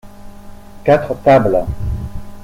[0.83, 1.63] Quatre tables.